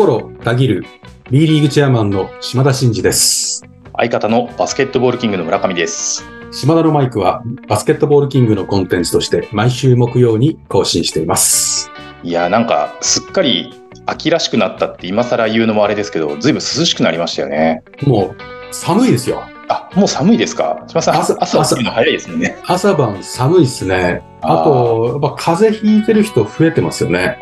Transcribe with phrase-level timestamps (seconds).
[0.00, 0.86] 心たぎる
[1.30, 3.66] B リーグチェアマンの島田真二です。
[3.94, 6.24] 相方のバスケットボールキングの村上です。
[6.50, 11.90] 島田のマイクはバスケットボールキングのコンテンツとして毎週木曜に更新しています。
[12.22, 13.74] いや、なんか、すっかり
[14.06, 17.82] 秋らしくなったって今更言うのもあれですけど、ずいぶん涼しくなりましたよね。
[18.06, 19.42] もう寒いですよ。
[19.68, 20.82] あ、もう寒いですか？
[20.86, 22.56] 島さん、朝朝朝早いですね。
[22.66, 24.22] 朝晩寒いですね。
[24.40, 27.36] あと、やっぱ風邪ひいてる人増えてますよね。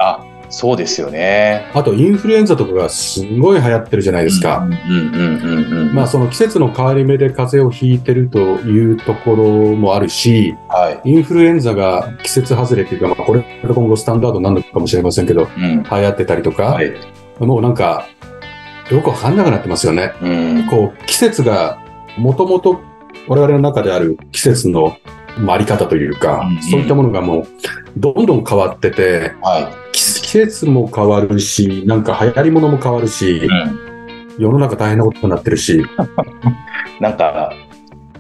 [0.50, 1.70] そうですよね。
[1.74, 4.58] あとインフルエンザとかがすごい流行ってるじゃないですか。
[4.58, 5.94] うんうんうんうんうん。
[5.94, 9.44] まあその季節の変わり目で風邪をひいてるというところ
[9.76, 11.10] もあるし、はい。
[11.10, 15.82] インフルエンザが季節外れっていうか、まあ、これが今後スタンダードになるのかもしれませんけど、うん。
[15.82, 16.92] 流行ってたりとか、はい。
[17.38, 18.06] もうなんか、
[18.90, 20.12] よくわかんなくなってますよね。
[20.22, 20.66] うん。
[20.66, 21.78] こう、季節が、
[22.16, 22.80] もともと
[23.28, 24.96] 我々の中である季節の
[25.40, 27.46] まああり方というか、うんうんそういったものがもう、
[27.96, 33.46] どんどん変わってて、は季季節も変わるし、なんか流行り物も変わるしい。
[33.46, 34.36] う、ん。
[34.36, 35.82] 世の中大変なことになってるし、
[37.00, 37.54] なんか、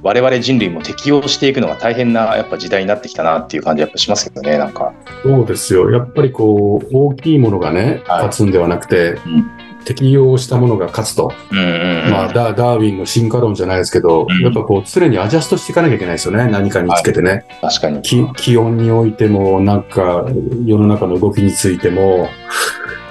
[0.02, 4.94] 我々人類も適応していくのが大変なやっぱ時代になってきたなっていう感じやっぱしますよね、なんか。
[5.22, 5.90] そうですよ。
[5.90, 9.50] やっぱりこう、大きいものがね、はい勝つんではなくて、うん
[9.84, 11.32] 適用したものが勝つと。
[11.50, 16.46] まあ、ダダーウィンの進化論じゃないですけど、うんやっぱこう、常にアジャストしていかなきゃいけないですよね。
[16.50, 17.44] 何かにつけてね。
[17.60, 18.02] 確かに。
[18.02, 20.26] き気温においても、なんか、
[20.64, 22.28] 世の中の動きについても、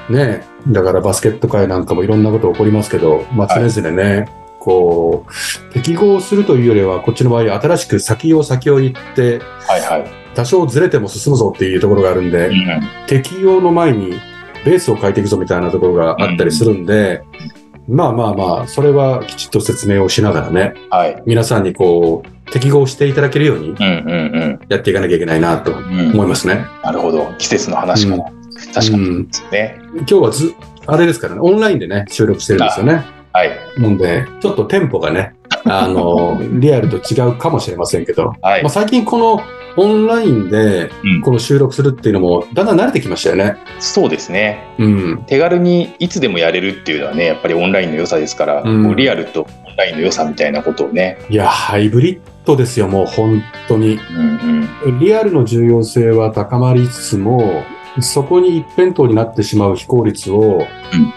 [0.09, 4.29] ね、だからバスケット界なんかもいろんなこと起こりますけど、まあ、常はい々ね、
[4.59, 10.05] こう、適合するというよりは、こっちの場合、新しく先を先を行って、はいはい。
[10.35, 12.57] 多少ずれても進むぞっていうところがあるんで、うん
[13.07, 14.13] 適用の前に
[14.66, 17.22] ベースを変えていくぞみたいなところがあったりするんで、
[17.88, 21.23] まあまあまあ、それはきちっと説明をしながらね、はい。
[21.25, 26.00] 皆さんにこう、適合していただけるようにうんうんやっていかなきゃいけないなとうん。
[26.00, 26.66] うん思いますね。
[26.83, 27.33] なるほど。
[27.38, 28.23] 季節の話から。
[28.73, 29.80] 確かにうんですね。
[29.95, 30.53] 今日はず、
[30.85, 33.05] あれですからね、オンラインでね、収録してるんですよね。
[33.31, 33.52] はい。
[33.78, 35.35] なんで、ちょっとテンポがね、
[35.69, 38.69] あの、 リアルと違うかもしれませんけど、はいまあ、。
[38.69, 39.41] 最近この
[39.79, 43.57] オンラインでうんこの収録するっていうのもだんだん慣れてきましたよね。
[43.79, 44.63] そうですね。
[44.79, 45.23] うん。
[45.27, 51.19] 手軽にいつでもやれるっていうのはね、やっぱりオンラインの良さですから、うんリアルとオンラインの良さみたいなことをね。
[51.29, 54.00] いや、ハイブリッドですよ、もう本当に。
[54.16, 57.63] うんリアルの重要性は高まりつつも、
[58.02, 60.66] そこに一辺倒になってしまう非効率を、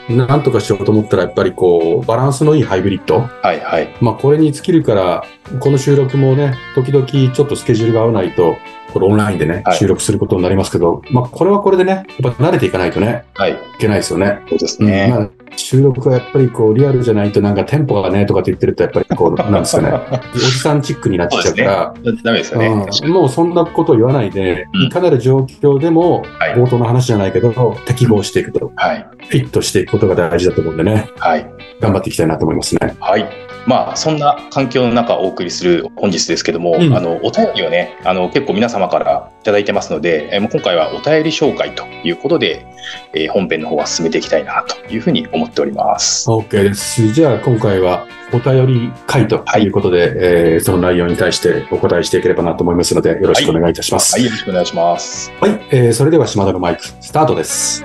[0.08, 3.20] なんとかしようと思ったら、やっぱりこう、バランスのいいハイブリッド。
[3.20, 3.94] はいはい。
[4.00, 5.24] まあ、これに尽きるから、
[5.58, 8.56] この収録もね、時々ちょっとスケジュールが合わないと、
[8.92, 13.52] これオンラインでね、はい収録することになりますけど、まあ、これはこれでね、やっぱ慣れていかないとね、はい。
[13.52, 14.40] いけないですよね。
[14.48, 15.08] そうですうんね。
[15.08, 19.92] まあ、収録はやっぱりこう、リアルじゃないとなんかテンポがね、とかって言ってると、やっぱりこう、なんですかね、
[20.34, 21.94] おじさんチックになっちゃうから、
[22.24, 22.66] ダメですよね。
[22.66, 29.06] うん、もうそんなことを言わないで、うんいかなる状況でも、はい冒頭の話じゃないけど、適合していくと、はい。
[29.28, 31.46] フィットしていくことが大事だと思うんでね、はい。
[31.80, 32.96] 頑張っていきたいなと思いますね。
[32.98, 33.49] はい。
[33.66, 42.66] まあ、そんな環境の中お送りする本日ですけども、うんあの、お便りをね、あの、結構皆様からいただいてますので、え今回はお便り紹介ということで、
[43.12, 46.28] えー本編の方は進めていきたいなというふうに思っております。
[46.28, 47.12] OK です。
[47.12, 54.14] じゃあ今回はお便り会ということで、えーその内容に対してお答えしていければなと思いますので、よろしくお願いいたします。
[54.14, 55.32] はい、よろしくお願いします。
[55.40, 57.84] はい、えーそれでは島田のマイク、スタートです。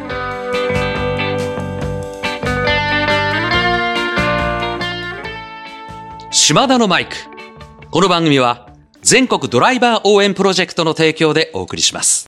[6.48, 7.16] 島田のマイク。
[7.90, 8.70] この番組は
[9.02, 12.28] 全国ドライバー応援プロジェクトの提供でお送りします。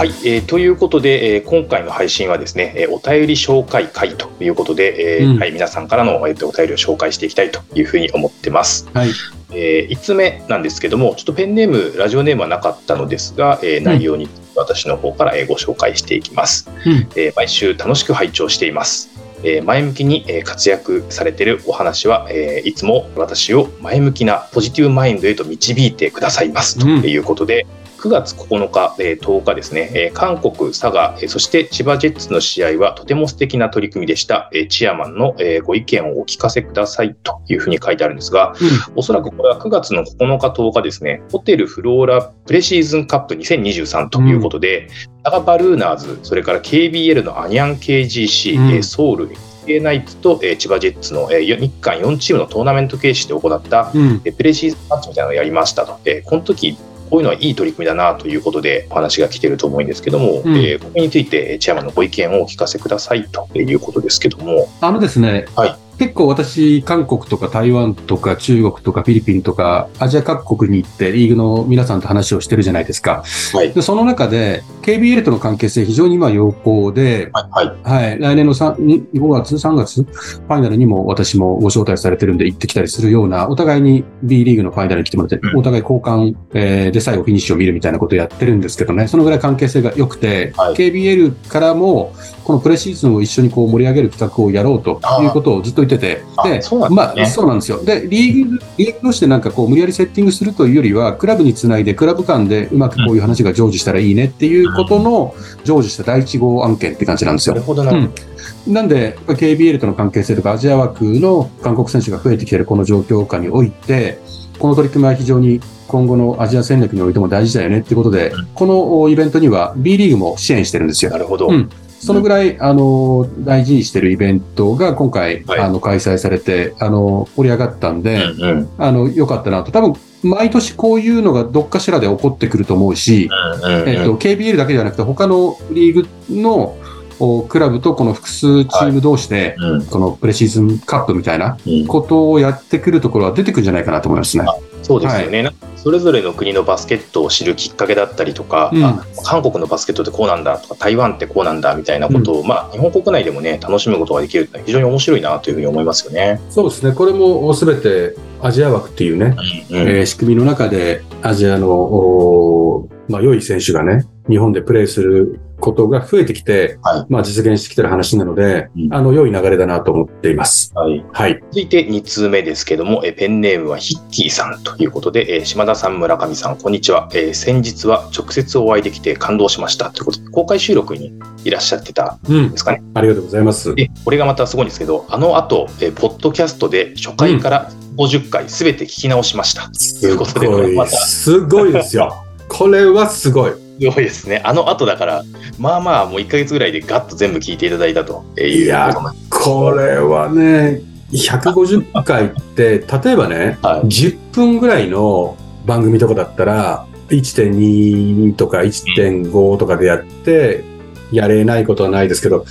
[0.00, 8.88] はい、えーということで、えー今回の配信はですね、えーお便り紹介会ということで、えーうんはい、皆さんからの、えーとお便りを紹介していきたいというふうに思ってます。
[8.94, 9.10] はい。
[9.52, 16.70] えー、5つ目なんですけども、ちょっとペンネーム、ラジオネームはなかったのですが、えー内容に私の方からえーご紹介していきます。
[16.86, 19.10] うんえー毎週楽しく拝聴しています。
[19.44, 27.66] えー前向きにえー活躍されているお話は、えーいつも私を前向きなポジティブマインドへと導いてくださいますとうんいうことで、
[28.00, 34.48] 9月9日、えー10日ですね、えー韓国、佐賀、えーそして千葉ジェッツの試合はとても素敵な取り組みでした。
[34.54, 38.54] えーチアマンの、えーご意見をお聞かせくださいというふうに書いてあるんですが、
[38.96, 44.88] おそらくこれは9月の9日、10日ですね、ホテルフローラプレシーズンカップ2023ということで、
[45.22, 49.28] 佐賀バルーナーズ、それから KBL のアニャン KGC、うんえーソウル、
[49.66, 54.22] NK ナイツと、えー千葉ジェッツの、えー日韓4チームのトーナメント形式で行った、うん。
[54.24, 55.98] えープレシーズンマッチみたいなのをやりましたと。
[56.06, 56.76] えーこの時
[57.10, 60.56] こういうのはいい取り組みだなということでお話が来てると思うんですけども、うん。
[60.56, 73.22] えーここについてえーチェアマンのご意見をお聞かせくださいということですけども、あのですね、はい結構私、韓国とか台湾とか中国とかフィリピンとかアジア各国に行ってリーグの皆さんと話をしてるじゃないですか。
[73.52, 73.74] はい。
[73.74, 77.66] でその中で KBL との関係性非常に今良好で、はい。
[77.84, 78.08] はい。
[78.08, 78.76] はい、来年の3
[79.12, 92.14] 5月、3月、ファイナルにも私もご招待されてるんで行ってきたりするような、お互いに B リーグのファイナルに来てもらって、うんお互い交換、えーで最後フィニッシュを見るみたいなことをやってるんですけどね、そのぐらい関係性が良くて、はい KBL からも、
[92.44, 97.84] このプレシーズンを一緒にこう盛り上げる企画をやろうということをずっと言ってて、あで、そうなんですねまあ、そうなんですよ。
[97.84, 105.34] で、リーグ、リーグとしてなんかこう無理やりセッティングするというよりは、クラブにつないで、クラブ間でうまくこういう話が成就したらいいねっていうことの
[105.64, 107.66] 成就した第一号案件って感じなんですよなる。
[107.66, 108.72] ほどなるほど。
[108.72, 114.18] なんで、KBL との関係性とか、アジア枠の韓国選手が増えてきているこの状況下において、
[114.58, 121.10] この取り組みは非常に今後のアジア戦略においても大事だよねっていうことで、うんこのイベントには B リーグも支援してるんですよ。
[121.10, 121.48] なるほど。
[121.48, 128.68] うんそのぐらい、あの、大事にしてるイベントが今回、はいあの、開催されて、あの、盛り上がったんで、うんうん。
[128.78, 129.70] あの、良かったなと。
[129.70, 133.28] 多分、毎年こういうのがどっかしらで起こってくると思うし、
[133.62, 133.88] うんうんうん。
[133.88, 136.76] えっと、KBL だけじゃなくて、他のリーグの
[137.20, 144.44] おクラブとこの複数チーム同士で、うんこのプレシーズンカップみたいなうんことをやってくるところは出てくるんじゃないかなと思いますね。
[144.82, 148.84] そうですよね、なんかそれぞれの国のバスケットを知るきっかけだったりとか、うん。
[148.84, 156.38] あ韓国のバスケットってこうなんだとか台湾ってこうなんだみたいなことを、まあ、日本国内でもね楽しむことができるって非常に面白いなというふうに思いますよね。
[156.50, 156.92] そうですね。
[156.92, 159.36] これもすべてアジア枠っていうね、
[159.70, 159.88] うんうん。
[159.88, 170.72] えー仕組みの中でアジアの、まあ、良い選手がね、日本でプレーすることが増えてきて、はいまあ、実現してきてる話なので、うんあの、良い流れだなと思っています。
[170.74, 171.40] はい、はい。
[171.50, 181.12] 続いて2通目ですけども、えペンネームはヒッキーさんということで、え島田さん、村上さん、こんにちは、えー先日は直接お会いできて感動しましたということで、公開収録に
[181.44, 182.58] いらっしゃってたうんんで。
[182.58, 182.82] すかね。
[182.94, 183.74] ありがとうございます。
[183.74, 189.70] で、これがまたすごいんですけど、あの後、えーポッドキャストで初回から50回すべて聞き直しました。
[190.00, 192.24] ということで、またすごいですよ。
[192.48, 193.52] これはすごい。
[193.80, 194.42] すごいですね。
[194.44, 195.24] あの後だから、
[195.58, 198.64] まあまあ、もう1ヶ月ぐらいでガッと全部聞いていただいたという。
[198.64, 198.94] いや
[199.30, 200.82] これはね、
[201.12, 205.36] 150回って、例えばね、はい10分ぐらいの
[205.66, 210.62] 番組とかだったら、1.2とか1.5とかでやって、
[211.10, 212.44] やれないことはないですけど、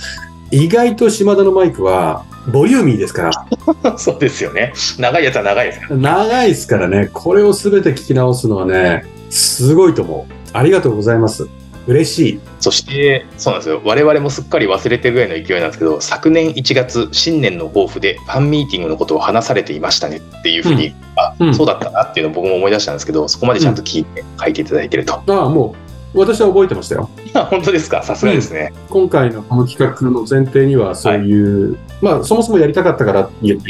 [0.50, 3.30] 意外と島田のマイクは、ボリューミーですか
[3.84, 4.72] ら、 そうですよね。
[4.98, 5.96] 長いやつは長いですから。
[5.96, 10.39] 長いですからね、これをすべて聞き直すのはね、すごいと思う。
[10.52, 11.48] ありがとうございます。
[11.86, 12.40] 嬉しい。
[12.60, 13.80] そして、そうなんですよ。
[13.84, 25.14] 我々もすっかり忘れてるぐらいの勢いなんですけど、昨年1月、新年の抱負でファンミーティングのことを話されていましたねっていうふうに、あ、うんそうだったなっていうのを僕も思い出したんですけど、そこまでちゃんと聞いて書いていただいてると。
[25.14, 27.08] ああ、もう、私は覚えてましたよ。
[27.34, 28.02] あ 本当ですか？
[28.02, 28.72] さすがですね。
[28.88, 33.62] 今回のこの企画の前提には、そういう、まあ、そもそもやりたかったから言うんう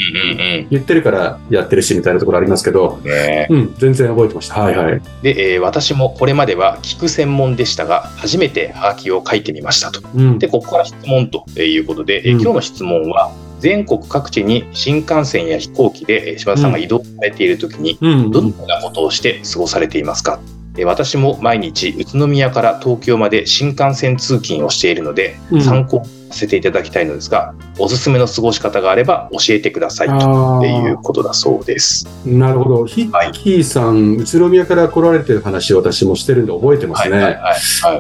[0.62, 3.10] ん言ってるからやってるしみたいなところありますけど、うん。
[3.10, 4.60] ねうん、全然覚えてました。
[4.60, 5.00] はいはい。
[5.22, 10.00] で、えー私もこれまでは聞く専門でしたが、初めてハガキを書いてみましたと。
[10.16, 10.38] うん。
[10.38, 18.30] で、ここから質問ということで、えーうん今日の質問は、全国各地に新幹線や飛行機でえー柴田さんが移動されているときに、うん。
[18.30, 32.06] どのようなことをして過ごされていますか、えー私も毎日宇都宮から東京まで新幹線通勤をしているので、うん参考させていただきたいのですが、おすすめの過ごし方があれば教えてくださいとあいうあ、ことだそうです。
[32.24, 32.86] なるほど。
[32.86, 37.18] ヒッキーさん、宇都宮から来られてる話を私もしてるんで覚えてますね。
[37.18, 37.38] はい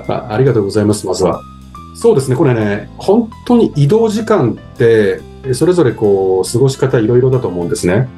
[0.08, 1.40] ありがとうございます、まずは。
[1.96, 5.20] そうですね、これね、本当に移動時間って、
[5.52, 8.08] それぞれこう、過ごし方いろいろだと思うんですね。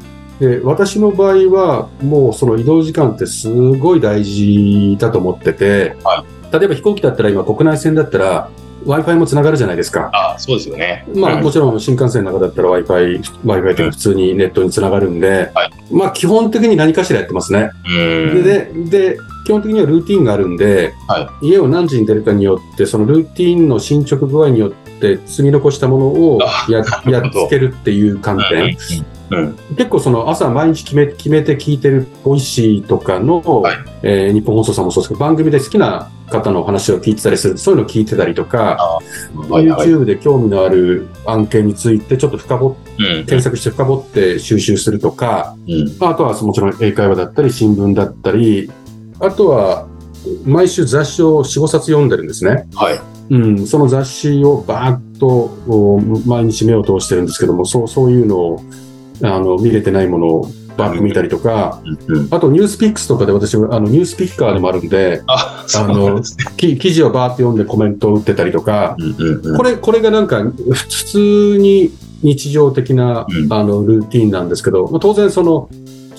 [0.43, 8.51] で、私の場合は、もうその移動時間ってすごい大事だと思ってて、は例えば飛行機だったら今国内線だったら、
[8.85, 10.11] Wi-Fi もつながるじゃないですか。
[10.13, 11.07] あそうですよね。
[11.15, 17.71] まあ、うんもちろん新幹線の中だったら Wi-Fi、Wi-Fi って普通にネットにつながるんで、はいまあ基本的に何かしらやってますね。
[17.87, 17.91] う
[18.35, 24.82] んででで、基本的にはルーティンがあるんで、は家を何時に出るかによって、そのルーティンの進捗具合によって
[25.27, 28.65] 積み残したものをあややっつけるっていう観点。
[28.67, 39.01] うん結構その朝毎日決め決めて聞いてる Voicy とかの、はいえー日本放送さんもそうですけど、番組で好きな方の話を聞いてたりすると、そういうのを聞いてたりとか、
[39.49, 48.71] はいはい YouTube で興味のある案件についてちょっと深掘っうん検索して深掘って収集するとか、うんまああとはもちろん英会話だったり新聞だったり、
[49.19, 49.89] あとは
[50.45, 52.69] 毎週雑誌を4、5冊読んでるんですね。
[52.75, 53.01] はい。
[53.31, 55.29] うん、その雑誌をバーッと
[55.69, 58.61] お毎日目を通してるんですけども、そうそういうのを
[59.23, 62.35] あの見れてないものをバック見たりとか、うんうん。
[62.35, 66.45] あとニュースピックスとかで私はあのニュースピッカーでもあるんで、あ、そうなんですね。
[66.57, 69.57] き記事をバーッと読んでコメントを打ってたりとか、うんうんうん。
[69.57, 73.53] これ、これがなんか普通に日常的な、うん。
[73.53, 75.69] あのルーティンなんですけど、まあ、当然その、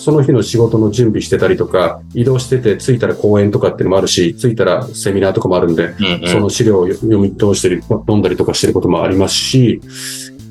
[0.03, 9.79] その日の仕事の準備してたりとか、移動してて、着いたら講演とかっていうのもあるし、着いたらセミナーとかもあるんで、うんうんその資料を読み通したり、飲んだりとかしてることもありますし、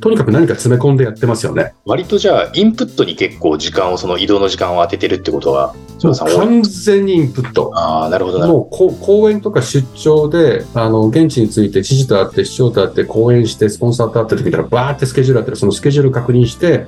[0.00, 1.74] とにかく何か詰め込んでやってますよね。
[1.84, 7.70] 割とじゃあ、インプットに結構時間を、その移動の時間を当ててるってことは、完全にインプット。
[7.74, 16.86] ああ、なるほどなるほもうこ講演とか出張で、あの、現地について知事と会って、市長と会って、講演して、スポンサーと会ってる時から、バーってスケジュールあったら、そのスケジュール確認して、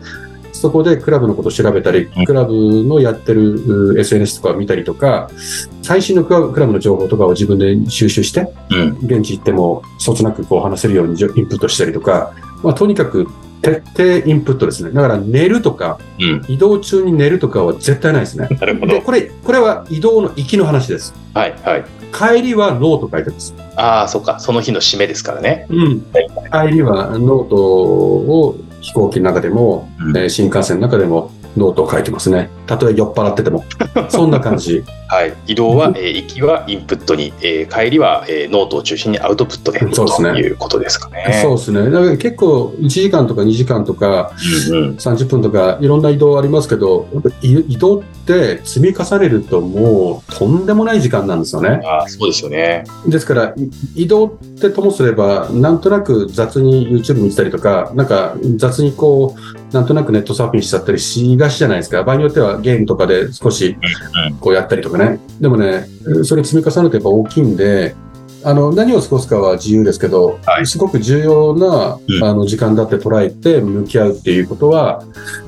[0.64, 2.54] そこでクラブのことを調べたりうん、クラブ
[2.84, 5.28] のやってるう SNS とかを見たりとか、
[5.82, 8.76] 最新のクラブの情報とかを自分で収集して、ど。
[8.76, 8.98] うん。
[9.02, 13.26] 現地行っても、そつなくこう話せるようにインプットしたりとか、まあ、とにかく
[13.60, 14.92] 徹底インプットですね。
[14.92, 16.42] だから寝るとか、うん。
[16.48, 18.48] 移動中に寝るとかは絶対ないですね。
[18.58, 18.94] なるほど。
[18.94, 21.14] で、これ、これは移動の行きの話です。
[21.34, 21.84] はい、はい。
[22.10, 23.54] 帰りはノート書いてます。
[23.76, 24.40] ああ、そっか。
[24.40, 25.66] その日の締めですからね。
[25.68, 26.00] うん。
[26.00, 32.50] 帰りはノートを飛行機の中でも、うんえー新幹線の中でもノートを書いてますね。
[32.66, 33.64] たとえ酔っ払ってても。
[34.10, 34.84] そんな感じ。
[35.14, 35.34] はい。
[35.46, 41.40] 移動は、えー行きはインプットに、えー帰りは、えーノートを中心にアウトプットで、そうですねということですかね。
[41.40, 41.84] そうですね。
[41.90, 44.32] だから結構1時間とか2時間とか
[44.70, 44.96] うんうん。
[44.96, 47.06] 30分とかいろんな移動ありますけど、
[47.42, 51.80] 移移動って積み重ねるともうとんでもない時間なんですよね。
[51.84, 52.84] ああ、そうですよね。
[53.06, 54.30] ですから、い移動っ
[54.60, 62.02] てともすれば、なんとなく雑に YouTube 見てたりとか、なんか雑にこう、なんとなくネットサーフィンしちゃったりしがちじゃないですか。
[62.04, 63.76] 場合によってはゲームとかで少し
[64.30, 65.03] うんこうやったりとかね。
[65.40, 65.86] でもね、
[66.24, 67.94] それ積み重ねるとやっぱ大きいんで、
[68.46, 75.02] あの、何を過ごすかは自由ですけど、はいすごく重要な、うんあの時間だって捉えて向き合うっていうことは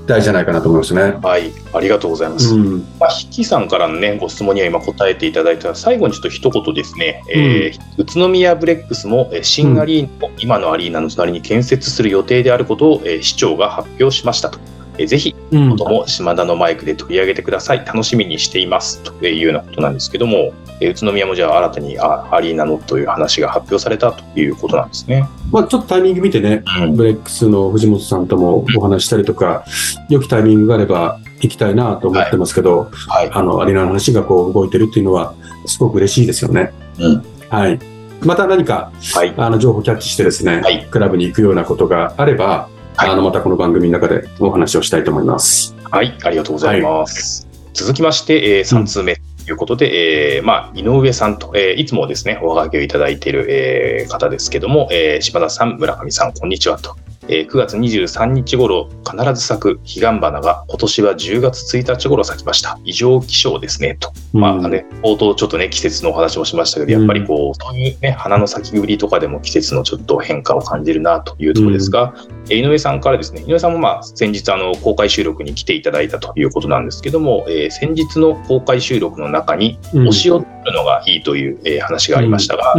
[0.07, 1.19] 大事じゃないかなと思いますね。
[1.23, 1.53] はい。
[1.75, 2.55] ありがとうございます。
[2.55, 2.87] うん。
[2.99, 14.59] まあ、ヒキさんからのね、ご質問には今答えていただいた最後にちょっと一言ですね、えー宇都宮ブレックスもえー新アリーナを今のアリーナの隣に建設する予定であることを、えー市長が発表しましたと。
[14.99, 17.85] えーぜひ、うんとも島田のマイクで取り上げてください。
[17.87, 19.03] 楽しみにしています。
[19.03, 25.29] というようなことなんですけども、えー宇都宮もじゃあ新たにあアリーナのという話が発表されたということなんですね。
[25.51, 29.65] まあちょっとタイミング見てね、うんブレックスの藤本さんともお話ししたりとか、
[30.09, 33.31] 良きタイミングがあれば行きたいなと思ってますけど、はい。
[33.33, 35.35] あの、アリーナの話がこう動いてるっていうのは、
[35.67, 36.73] すごく嬉しいですよね。
[36.99, 37.79] うんはい。
[38.23, 39.35] また何か、はい。
[39.37, 45.75] あの、情報キャッチしてですね、はいクラブに行くようなことがあれば、はいあの、またこの番組の中でお話をしたいと思います。
[45.91, 47.47] はい、ありがとうございます。
[47.75, 56.97] 続きまして、えー、3通目ということで、えーまあ、井上さんと、えーいつもですね、おはがきをいただいている、えー方ですけども、えー柴田さん、村上さん、こんにちはと。
[57.29, 62.79] えー9月23日頃、必ず咲く彼岸花が今年は10月1日頃咲きました。
[62.85, 64.13] 異常気象ですね、と。
[64.33, 72.15] まあうんね、冒頭ちょっとね、季節のお話もしましたけど、やっぱりこう、そういうね、花の咲きぶりとかでも季節のちょっと変化を感じるなというところですが、
[72.51, 80.09] えー井上さんからですね、井上さんもまあ、先日あの、公開収録に来ていただいたということなんですけども、えー先日の公開収録の中に、うん。
[80.09, 82.75] 推しを取るのがいいという、えー話がありましたが。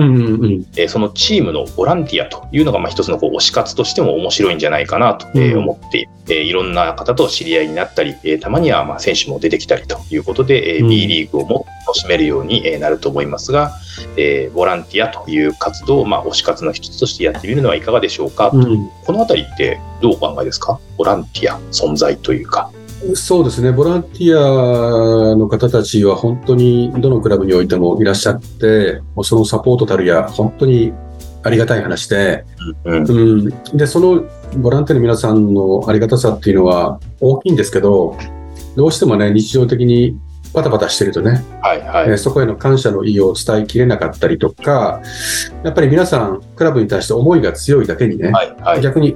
[0.78, 13.72] えーそのチームのボランティアというのが、まあ、一つのこう推し活としても面白いんじゃないかなと、え思って、えーいろんな方と知り合いになったり、えーたまにはまあ選手も出てきたりということで、え B リーグをも楽しめるようにえーなると思いますが、
[14.18, 18.90] えーボランティアという活動を、まあ、推し活の一つとしてやってみるのはいかがでしょうか、うん。
[19.06, 20.80] このあたりってどうお考えですか？
[20.98, 22.72] ボランティア存在というか。
[23.16, 30.94] そうですね、ボランティアの方たちは本当にどのクラブにおいてもいらっしゃって、そのサポートたるや、本当に
[31.44, 32.44] ありがたい話で、
[32.86, 34.24] うんうん、で、その
[34.58, 38.18] ボランティアの皆さんのありがたさっていうのは大きいんですけど、
[38.76, 40.18] どうしてもね、日常的に
[40.54, 42.10] バタバタしてるとね、はいはい。
[42.10, 45.02] えーそこへの感謝の意を伝えきれなかったりとか、
[45.64, 48.82] やっぱり皆さん、クラブに対して思いが強いだけにね、はいはい。
[48.82, 49.16] 逆に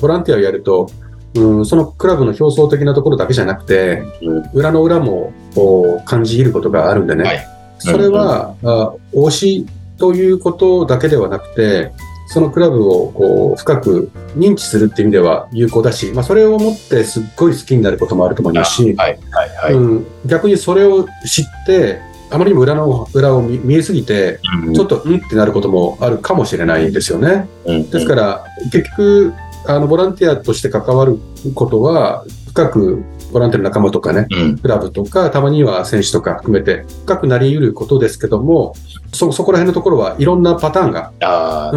[0.00, 0.90] ボランティアをやると、
[1.34, 4.50] うん、そのクラブの表層的なところだけじゃなくて、うん。
[4.52, 7.46] 裏の裏もこう感じることがあるんでね、はい。
[7.78, 9.66] それは、あ推し
[9.98, 11.92] ということだけではなくて、
[12.32, 19.74] そのクラブをこう深く認知するっていう意味では有効だし、まあ、それをもってすっごい好きになることもあると思いますし、はいはいはい。
[19.74, 24.74] うん、逆にそれを知って、あまりにも裏の裏を見見えすぎて、うん。
[24.74, 27.48] ちょっとうんってなることもあるかもしれないですよね。
[27.64, 27.90] うん。
[27.90, 29.34] ですから、結局、
[29.66, 31.18] あの、ボランティアとして関わる
[31.54, 33.02] ことは、深く
[33.32, 34.58] ボランティアの仲間とかね、うん。
[34.58, 38.74] クラブとか、たまには選手とか含めて、深くなり得ることですけども、
[39.12, 41.70] そ、そこら辺のところはいろんなパターンが、あ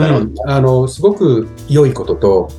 [0.46, 2.50] あ、の、すごく良いことと、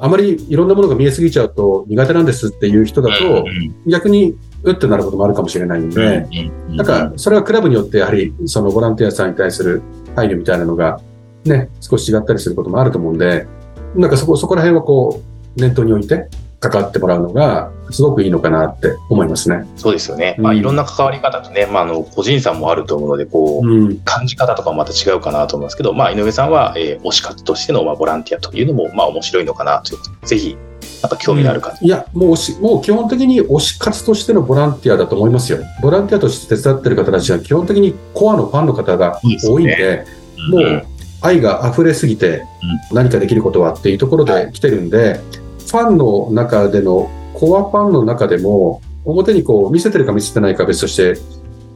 [0.00, 3.44] あまりいろんなものが見えすぎちゃうと苦手なんですっていう人だと、
[3.86, 6.26] 逆にうってなることもあるかもしれないんで、
[6.68, 6.76] うん。
[6.76, 9.82] なんか、それはクラブによってやはり、そのボランティアさんに対する
[10.16, 11.00] 配慮みたいなのが、
[11.44, 13.46] ね、少し違ったりすることもあると思うんで、
[13.94, 15.20] なんかそこ、そこら辺はこ
[15.56, 16.28] う、念頭に置いて
[16.60, 19.66] 関わってもらうのが、すごくいいのかなって思いますね。
[19.76, 20.36] そうですよね。
[20.38, 23.98] まあ、うんいろんな関わり方とね、まあ、あの、個人差もあると思うので、こう、うん。
[24.00, 30.56] 感じ方とかもまた違うかなと思いますけど、まあ、井上さんは、えー推し活としての、まあ、ボランティアというのも、まあ、面白いのかなということで、ぜひ、
[31.02, 35.58] なんか興味のある方、いや、もう推し、もう基本的に推し活としてのボランティアだと思いますよ。
[35.80, 40.04] ボランティアとして手伝ってる方たちは基本的にコアのファンの方がいいですね多いんで、
[40.50, 40.86] もう
[41.20, 42.44] 愛が溢れすぎて
[42.92, 45.20] 何かできることはっていうところで来てるんで、
[45.66, 51.20] ファンの中での、コアファンの中でも、表にこう見せてるか見せてないかは別として、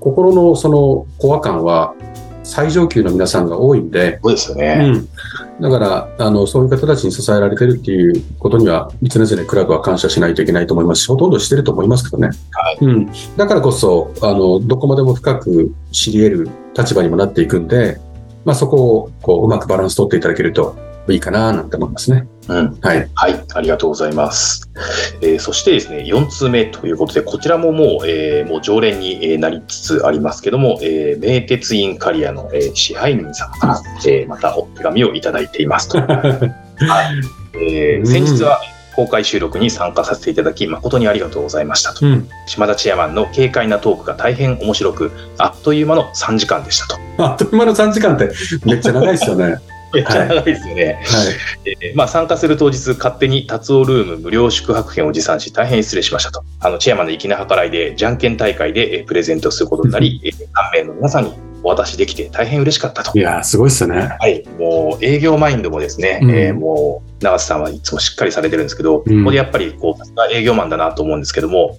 [0.01, 1.95] 心のそのコア感は
[2.43, 4.91] 最上級の皆さんが多いんで、そうですようね。
[4.91, 5.09] ん、
[5.61, 12.29] だからあの、そういう方たちに支えられてるっていうことには、常々クラブは感謝しないといけないと思いますし、ほとんどしてると思いますけどね。
[12.51, 12.79] はい。
[12.81, 17.99] うん、だからこそあの、どこまでも深く知り得る立場にもなっていくんで、
[18.45, 20.77] まあ、そこをこううまくバランス取っていただけると
[21.09, 22.27] いいかななんて思いますね。
[22.49, 22.79] うん。
[22.81, 23.11] はい。
[23.15, 24.71] はい、ありがとうございます。
[25.21, 35.99] えーそしてですね、4通目ということで、こちらももう、えーもう常連にえーなりつつありますけども、えー名鉄インカリアの、えー支配人様から、えーまたお手紙をいただいていますと。
[37.55, 38.61] えーうん先日は
[38.95, 42.07] 公開収録に参加させていただき、誠にありがとうございましたと。
[42.07, 46.99] うん、島田チェアマンの軽快なトークが大変面白く、あっという間の3時間でしたと。
[47.19, 48.31] あっという間の3時間って
[48.65, 49.45] めっちゃ長いで すよね。
[49.45, 49.61] はい。
[49.95, 51.03] めっちゃ長いですよね。
[51.67, 56.43] えーまあ、参加する当日、勝手に達夫ルーム無料宿泊券を持参し、大変失礼しましたと。
[56.61, 60.35] あの、チェアマンの粋な計らいで、じゃんけん大会で、えープレゼントすることになり、 えー
[60.73, 61.33] 何名の皆さんに
[61.63, 63.23] お渡しできて大変嬉しかったとい。
[63.23, 64.17] やー、すごいですよね。
[64.21, 64.45] はい。
[64.59, 71.79] もう、営業マインドもですね、うんえーもう、長瀬さんはいつもしっかりされてるんですけど、うんここでやっぱり、こう、営業マンだなと思うんですけども、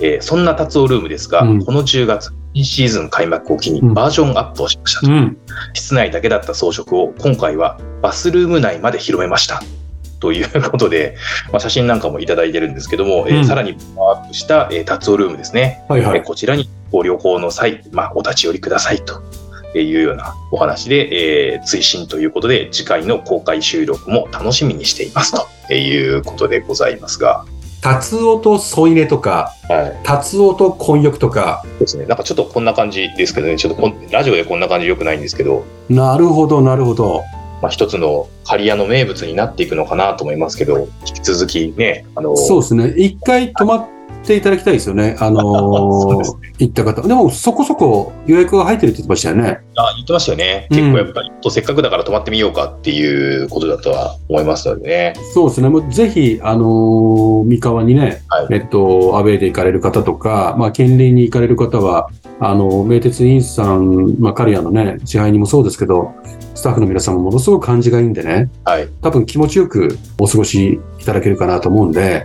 [0.00, 5.08] えーそんな達夫ルームですが、うんこの10月、新シーズン開幕を機にうんバージョンアップをしましたと。
[5.08, 5.36] うん。
[5.74, 9.60] 室内だけだった装飾を今回はバスルーム内まで広めました。
[10.18, 11.14] ということで、
[11.52, 16.18] まあ、写真なんかもいただいてるんですけども、えーうんさらにパワーアップした、えー、達夫ルームですね、はいはい。
[16.20, 19.22] えーこちらにご旅行の際、まあ、お立ち寄りくださいと
[19.78, 25.32] いうようなお話で、えー追伸ということで、次回の公開収録も楽しみにしています
[25.66, 27.44] ということでございますが、
[27.82, 32.06] タツオと添い寝とか、はい、タツオと混浴とか、そうですね。
[32.06, 37.22] なんかちょっとこんな感じですけどね、ちょっとラジオでこんな感じ良くないんですけど、なるほど、なるほど。
[37.62, 42.88] まあ、一つの刈谷の名物になっていくのかなと思いますけど、引き続きね、あの、そうですね。
[42.96, 43.86] 一回泊まっ
[44.26, 45.16] ていただきたいですよね。
[45.20, 47.06] あのー 行った方。
[47.06, 49.58] でも、そこそこ予約が入ってるって言ってましたよね。
[49.76, 50.66] あ言ってましたよね。
[50.70, 55.14] うん結構やっぱり、せっかくだから泊まってみようかっていうことだとは思いますのでね。
[55.34, 55.68] そうですね。
[55.68, 62.08] もうぜひ、あのー三河にね、はいえっと、アウェイで行かれる方とか、まあ、県隣に行かれる方は、
[62.40, 66.12] あの、名鉄インさん、まあ、カリアのね、支配人もそうですけど、
[66.54, 68.88] スタッフの皆さんもものすごく感じがいいんでね、はい。
[69.02, 72.24] 多分気持ちよくお過ごしいただけるかなと思うんで、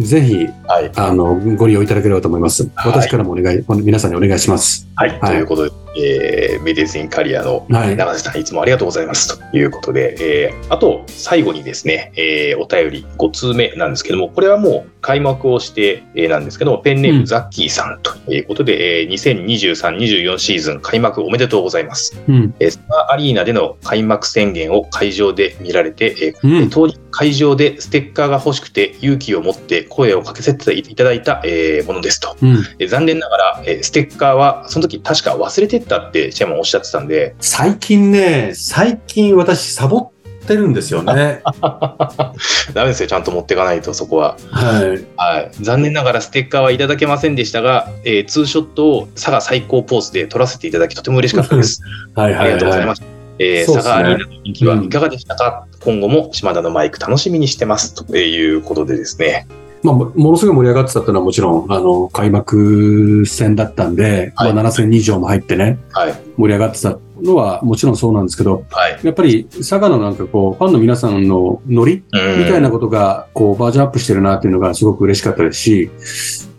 [0.00, 0.90] ぜひ、はい。
[0.96, 2.62] あの、ご利用いただければと思います。
[2.74, 4.88] はい私からもお願い、皆さんにお願いします。
[4.96, 5.10] はい。
[5.10, 7.96] はいということで、えーメディスインカリアのはい。
[7.96, 9.38] 長瀬さん、いつもありがとうございます。
[9.50, 22.16] ということで、えーあと、最後にですね、えーお便り5通目なんですけども、これはもう開幕をして、えーなんですけども、ペンネーうんムザッキーさんということで、えー2023-24シーズン開幕おめでとうございます。
[22.28, 22.54] うん。
[22.60, 26.70] えースターアリーナでの開幕宣言を会場で見られて、えーうん。
[26.70, 32.36] 当日会場でステッカーが欲しくて勇気を持って声をかけさせていただいた、えーものですと。
[32.42, 32.50] うん。
[32.78, 41.42] えー残念ながら、えーステッカーはその時確か忘れてったってチェアマンおっしゃってたんで、最近ね、最近私サボってるんですよね。
[42.74, 44.36] ダメですよ、ちゃんと持っていかないと、そこは。
[44.50, 45.04] はい。
[45.16, 51.80] はい、残念ながらステッカーはいただけませんでしたが、えーツーショットを佐賀最高ポーズで撮らせていただき、とても嬉しかったです。
[52.14, 53.02] はいはいありがとうございはます。
[53.38, 59.46] えーね佐賀アリーナの人気はいかがでしたか、今後も島田のマイク楽しみにしてますということでですね。
[59.82, 59.86] い。
[59.86, 66.14] まあ、もものすごい盛り上がってたっていうのはもちろん、あの、開幕戦だったんで、はいまあ、7000人以上も入ってね、はい。
[66.36, 68.98] 盛り上がってたのはもちろんそうなんですけど、はい。
[69.02, 75.90] やっぱり佐賀のなんかこう、ファンの皆さんのノリみたいなことが、こう、バージョンアップしてるなっていうのがすごく嬉しかったですし、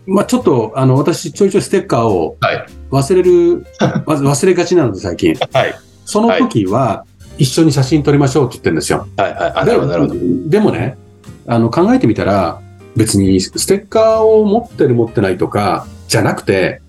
[0.06, 2.66] まあちょっと、あの、私、ちょいちょいステッカーをはい。
[2.90, 3.66] 忘れる、
[4.06, 5.34] わ忘れがちなので、最近。
[5.52, 5.74] はい。
[6.04, 7.04] その時は、
[7.38, 9.06] 一緒に写真撮りましょうって言ってるんですよ。
[9.16, 9.34] はい。
[9.34, 9.52] はい。
[9.56, 10.14] あ、なるほど、なるほど。
[10.14, 10.96] ででもね、
[11.46, 12.60] あの、考えてみたら、
[12.96, 16.80] 別にステッカーを持ってる持ってないとか、じゃなくて、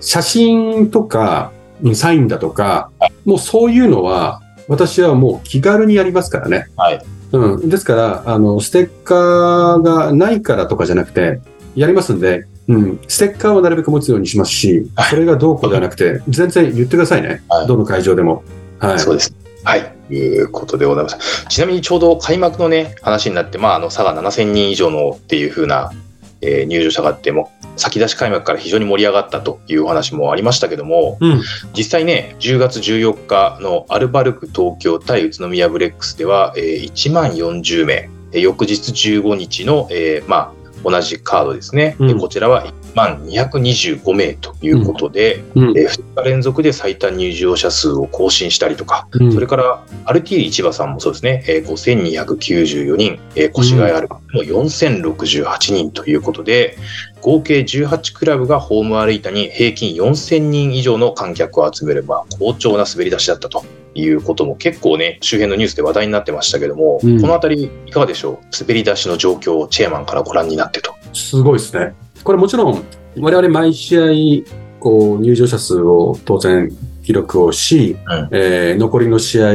[0.00, 2.90] 写真とか、うんサインだとか、
[3.24, 6.66] もうそういうのは、私はもう気軽にやりますからね。
[6.76, 7.00] はい。
[7.32, 7.68] うん。
[7.68, 11.40] ですから、あの、ステッカーがないからとかじゃなくて、
[11.74, 13.00] やりますんで、うん。
[13.08, 17.42] ステッカーをなるべく持つようにしますし、それがどうこうではなくて、全然言ってくださいね。
[17.48, 18.42] はいどの会場でも。
[18.78, 18.98] はい。
[18.98, 19.34] そうです。
[19.68, 20.14] はい。
[20.14, 21.46] いうことでございます。
[21.48, 25.92] ちなみにちょうど開幕のね、話になって、まあ、あの、佐賀7000人以上のっていう風な、
[26.40, 31.42] えー入場者があっても、先出し開幕から非常に盛り上がったというお話もありましたけども、うん。
[31.76, 40.52] 実際ね、10月14日のアルバルク東京対宇都宮ブレックスでは、えー1万40名、えー翌日15日の、えーまあ、
[40.84, 42.10] 同じカードですね、うん。
[42.10, 45.78] えーこちらは1万225名ということで、うん。
[45.78, 49.32] えー2日連続で最多入場者数を更新したりとか、うん。
[49.32, 56.76] それから、アルティーリ市場さんもそうですね、えー5294人、えー越谷アルバも4068人ということで、
[57.20, 68.38] 合計18クラブがホームアリーナに平均4000人以上の観客を集める、まあ、好調な滑り出しだったということも結構ね、周辺のニュースで話題になってましたけども、うんこのあたりいかがでしょう？
[68.60, 70.94] 滑り出しの状況をチェアマンからご覧になってと。
[71.12, 71.94] すごいですね。
[72.22, 72.84] これもちろん、
[73.18, 74.44] 我々毎試合、
[74.80, 76.70] こう、入場者数を当然
[77.02, 79.52] 記録をし、うんえー残りの試合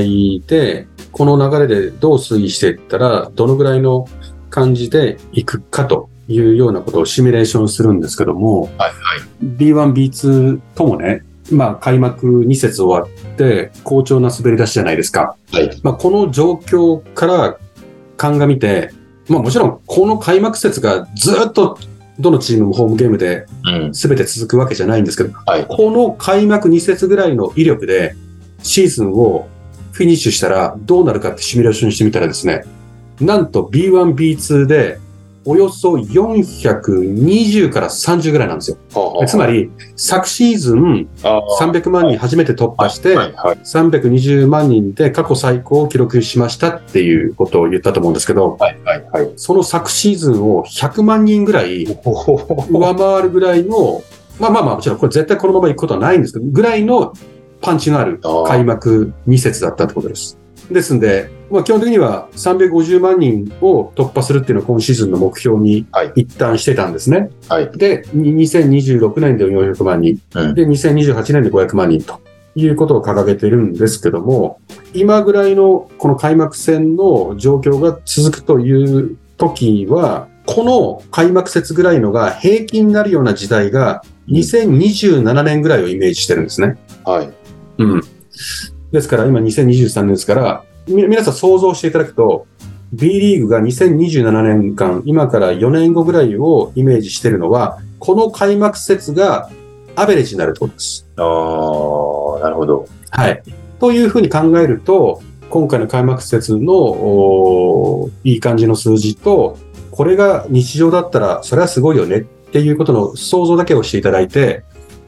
[0.47, 4.07] で、この流れでどう推移していったら、どのぐらいの
[4.49, 8.91] 感じでいくかというようなことをシミュレーションするんですけども、はいはい。
[9.41, 15.35] B1、B2 ともね、まあ開幕2節終わって好調な滑り出しじゃないですか。
[15.51, 15.79] はい。
[15.83, 17.57] まあこの状況から
[18.17, 18.91] 鑑みて、
[19.27, 21.77] まあもちろんこの開幕節がずっと
[22.19, 23.91] どのチームもホームゲームでうん。
[23.91, 25.65] 全て続くわけじゃないんですけど、はい。
[25.67, 28.15] この開幕2節ぐらいの威力で
[28.61, 29.49] シーズンを
[29.91, 32.63] フィニッシュしたらどうなるかってシミュレーションしてみたらですね、
[33.19, 34.99] なんと B1、B2 で
[35.45, 38.77] およそ420から30ぐらいなんですよ。
[39.27, 49.33] つまり、昨シーズンあー300万人初めて突破して、はいはい320万人で過去最高を記録しましたっていうことを言ったと思うんですけど、はいはいはい。
[49.35, 54.01] その昨シーズンを100万人ぐらい上回るぐらいの、
[54.39, 57.13] まあまあまあもちろんこれ絶対このまま行くことはないんですけど、ぐらいの
[57.61, 60.37] パンチのある開幕2節だったってことです。
[60.71, 67.29] ですんで、まあ基本的には350万人を突破するっていうのを今シーズンの目標にはい一旦してたんですね。
[67.47, 67.69] はい。
[67.77, 72.19] で、に2026年で400万人、うんで、2028年で500万人と
[72.55, 74.61] いうことを掲げてるんですけども、
[74.95, 86.77] 今ぐらいのこの開幕戦の状況が続くという時は、この開幕節ぐらいのが平均になるような時代が2027年ぐらいをイメージしてるんですね。
[87.05, 87.29] はい。
[87.77, 88.01] うん。
[88.91, 92.45] ですから今2023年ですから、み皆さん想像していただくと、
[92.91, 99.49] B リーグが2027年間、今から4年後ぐらいをイメージしているのは、この開幕節が
[99.95, 101.07] アベレージになるってことです。
[101.17, 102.87] ああ、なるほど。
[103.09, 103.41] はい。
[103.79, 109.57] というふうに考えると、今回の開幕節のいい感じの数字と、
[109.91, 114.63] これが日常だったら、それはすごいよねっていうことの想像だけをしていただいて、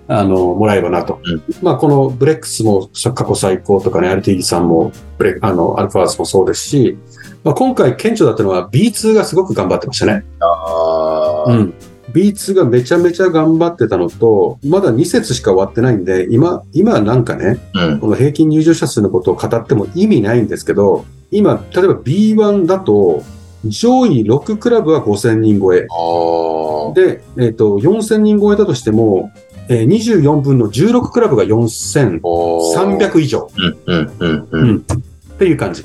[0.08, 1.20] あの、もらえればなと。
[1.24, 6.98] うんまあ、このブレックスも過去最高とかね、RTD さんも、ブレあの、アルファーズもそうですし、
[7.44, 10.24] まあ、今回顕著だったのは B2 がすごく頑張ってましたね。
[10.40, 11.74] ああ、うん。
[12.12, 18.00] B2 がめちゃめちゃ頑張ってたのと、まだ2節しか終わってないんで、今、今なんかね、うん。
[18.00, 23.24] この平均入場者数のことを語っても意味ないんですけど、今、例えば B1 だと、
[23.66, 25.88] 上位6クラブは5000人超え。
[25.90, 29.32] ああ、で、えっ、と、4000人超えだとしても、
[29.70, 34.78] えー24分の16クラブが4300以上うん、うん、うん、ううんん。
[34.78, 35.84] っていう感じ。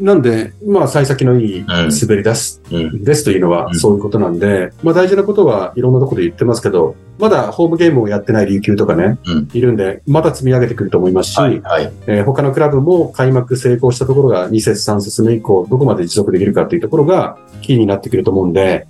[0.00, 3.04] なんで、まあ、幸先のいいん滑り出す、うん。
[3.04, 11.92] ですというのはうんそういうことなんで、まあ大事なことはいろんなところで言ってますけど、まだホームゲームをやってない琉球とかね、うんいるんで、また積み上げてくると思いますし、はい、はい。
[12.06, 18.86] えー他のクラブも開幕成功したところが2節3節目以降、どこまで持続できるかっていうところがキーになってくると思うんで、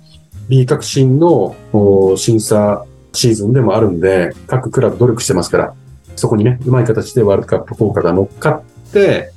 [0.49, 1.55] B 革新の
[2.17, 5.73] 審査シーズンでもあるんで、各クラブ努力してますから、
[6.15, 9.31] そこにね、うまい形でワールドカップ効果が乗っかって、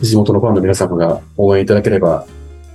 [0.00, 2.26] 地元のファンの皆様が応援いただければ、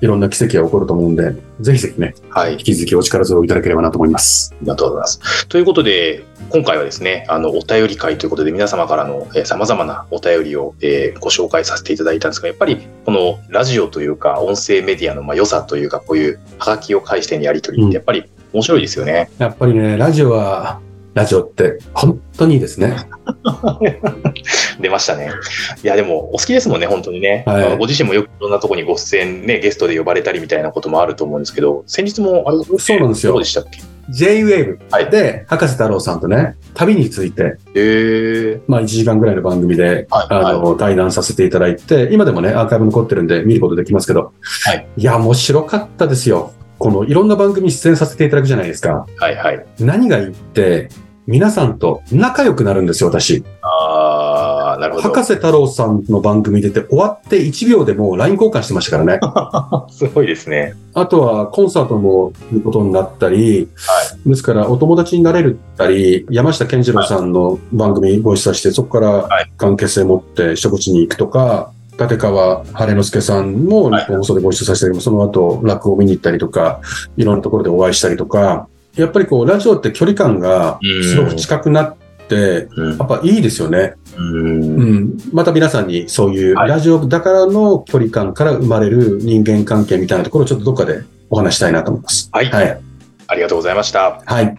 [0.01, 2.57] いろんな奇跡が起こると思うんで、ぜひぜひね、はい引。
[2.59, 4.53] き続きお力添えいただければなと思います。
[4.53, 5.47] ありがとうございます。
[5.47, 19.29] ということで、今回はですね、あの、お便り会ということで、皆様からの、えー、様々なお便りを、えーご紹介させていただいたんですが、やっぱり、このラジオというか、音声メディアのまあ良さというか、こういうハガキを介してのやり取りっうんて、やっぱり面白いですよね。
[19.37, 20.79] やっぱりね、ラジオは、
[21.13, 22.95] ラジオって本当にいいですね。
[24.79, 25.29] 出ましたね。
[25.83, 27.43] いや、でも、お好きですもんね、本当にね。
[27.45, 38.61] はいご自身もよくいろんなところにご出演ね、ゲストで呼ばれたりみたいなこともあると思うんですけど、先日も、あれ、そうなんですよどうでしたっけ？J-Wave はいで、博士太郎さんとね、旅について、へー。
[38.67, 44.31] まあ1時間ぐらいの番組で、はいあの、対談させていただいて、今でもね、アーカイブ残ってるんで見ることできますけど、
[44.65, 44.87] はい。
[44.95, 46.53] いや、面白かったですよ。
[46.85, 49.07] この、いろんな番組に出演させていただくじゃないですか。
[49.17, 49.65] はいはい。
[49.79, 50.89] 何がいいって、
[51.25, 53.43] 皆さんと仲良くなるんですよ、私。
[53.63, 55.09] あああ、なるほど。
[55.09, 59.19] 博士太郎さんの番組出て終わって1秒でもう LINE 交換してましたからね。
[59.89, 60.75] すごいですね。
[60.93, 63.67] あとはコンサートもいうことになったり、
[64.25, 76.81] ですからお友達になれるったり、山下健二郎さんの番組ご一緒して、そこから関係性持って一口に行くとか、立川晴之助さんも日本放送でご一緒させても、その後落語見に行ったりとか、
[77.17, 83.93] いろんなところでお会いしたりとか、やっぱりこう、ラジオって距離感がすごく近くなって、うんやっぱいいですよね。
[84.17, 85.17] うんうん。
[85.31, 92.29] また皆さんにそういうはいラジオだからの距離感から生まれる人間関係みたいなところをちょっとどっかでお話したいなと思います。
[92.31, 92.81] はいはい。
[93.27, 94.21] ありがとうございました。
[94.25, 94.57] はい。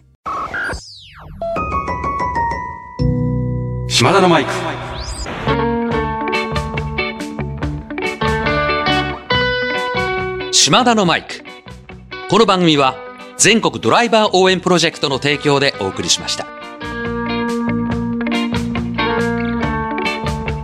[3.88, 4.75] 島田のマイク。
[10.58, 11.44] 島田のマイク。
[12.30, 12.96] この番組は
[13.36, 16.55] 全国ドライバー応援プロジェクトの提供でお送りしました。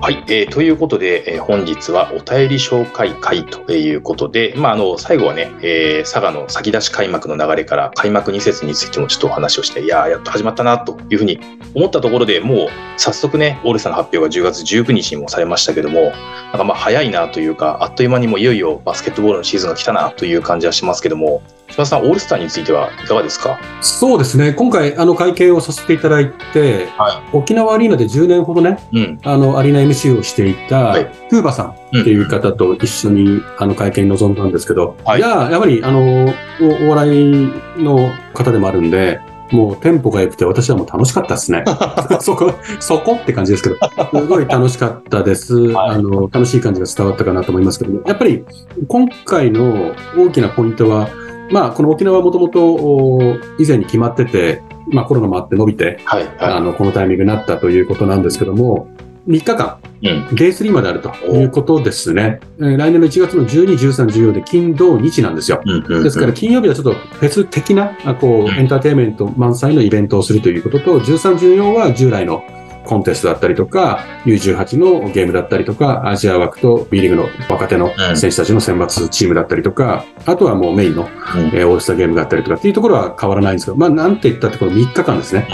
[0.03, 11.39] はい、えーということで、えー本日はお便り紹介会ということで、まあ、あの最後はね、えー佐賀の先出し開幕の流れから開幕2節についてもちょっとお話をして、いやー、やっと始まったなというふうに
[11.77, 21.43] 思ったところでもう早速ね、オールスターの発表が10月19日にもされましたけども、なんかまあ早いなというか、あっという間にもいよいよバスケットボールのシーズンが来たなという感じはしますけども、
[21.87, 23.59] さん、オールスターについてはいかがですか？
[23.81, 24.53] そうですね。
[24.53, 29.19] 今回、あの、会見をさせていただいて、は沖縄アリーナで10年ほどね、うん。
[29.25, 36.27] あの、アリーナ MC をしていた、はいフーバさんっていう方と一緒に、あの、会見に臨んだんですけど、はいいや、やっぱり、あの、
[36.61, 41.63] おお笑いの方でもあるんで、もうテンポが良くて私はもう楽しかったですね。
[42.21, 43.77] そこ、そこって感じですけど、
[44.21, 45.55] すごい楽しかったです。
[45.55, 48.45] はいあの、楽しい感じが伝わったかなと思いますけども、やっぱり
[48.89, 51.09] 今回の大きなポイントは、
[51.53, 53.21] まあ、この沖縄はもともと
[53.59, 56.25] 以前に決まってて、まあコロナもあって伸びて、はい。
[56.39, 58.89] はあの、このタイミングになったということなんですけども、
[59.29, 60.09] 3日間、い。
[60.09, 60.35] うん。
[60.35, 62.41] ゲイ3まであるということですね。
[62.59, 65.61] えー来年の1月の12、13、14で金、土、日なんですよ。
[65.65, 72.43] うんうんうんですから金曜日はちょっとフェス的な、あこう、うんエンターテインメント満載のイベントをするということと、13、14は従来の
[72.85, 81.09] コンテストだったりとか、U18 のゲームだったりとか、アジア枠と B リーグの若手のうん選手たちの選抜チームだったりとか、あとはもうメインの、うん。
[81.49, 85.49] えーオールスターゲームがあったりとかっていうところは変わらないんですけど、まあなんて言ったってこの3日間ですね。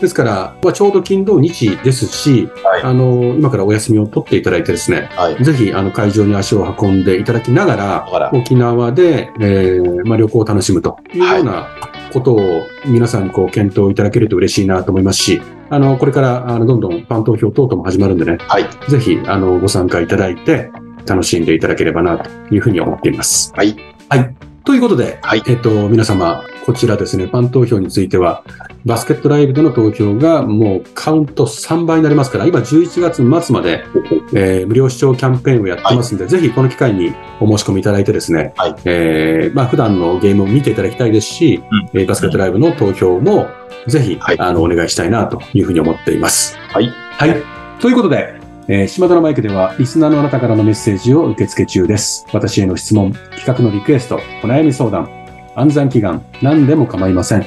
[0.00, 2.82] ですから、まあ、ちょうど金土日ですし、はい。
[2.82, 5.44] あの、今からお休みを取っていただいてですね、はい。
[5.44, 11.68] ぜひ、あの、会場に足を運んでいただきながら、沖縄で、えーまあ、旅行を楽しむというような
[12.12, 15.42] ことを皆さんにこう検討いただけると嬉しいなと思いますし、
[15.72, 18.64] あの、これから、あの、どんどんファン投票等々も始まるんでね、はい。
[18.90, 20.70] ぜひ、あの、ご参加いただいて、
[21.06, 23.54] 楽しんでいただければな、というふうに思っています。
[23.56, 23.74] はい。
[24.10, 24.51] はい。
[24.64, 25.42] ということで、はい。
[25.48, 28.44] えっと、皆様、こちらですね、ファン投票については、
[28.84, 33.84] バスケットライブでの投票がもうカウント3倍になりますから、今11月末まで、
[34.32, 38.74] えー無料視聴キャンペーンをやってますんで、ぜひこの機会にお申し込みいただいてですね、はい。
[38.84, 41.60] えーまあ普段のゲームを見ていただきたいですし、
[41.92, 43.48] えーバスケットライブの投票も
[43.88, 44.38] ぜひ、はい。
[44.38, 46.56] あの、お願いしたいなというふうに思っています。
[46.68, 46.88] はい。
[46.88, 47.42] はい。
[47.80, 48.34] ということで、
[48.68, 52.26] えー島田のマイクでは、リスナーのあなたからのメッセージを受付中です。
[52.32, 55.10] 私への質問、企画のリクエスト、お悩み相談、
[55.56, 57.46] 暗算祈願、何でも構いません。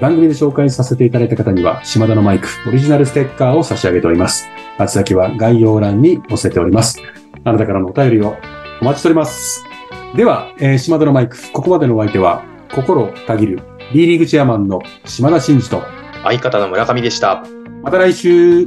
[0.00, 4.46] 番組で紹介させていただいた方には、島田のマイク、オリジナルステッカーを差し上げております。
[4.80, 6.98] 宛先は概要欄に載せております。
[7.44, 8.36] あなたからのお便りを
[8.80, 9.62] お待ちしております。
[10.16, 12.42] では、えー島田のマイク、ここまでのお相手は、
[12.74, 13.60] 心たぎる
[13.92, 15.82] B リーグチェアマンの島田真二と、
[16.24, 17.44] 相方の村上でした。
[17.82, 18.66] また来週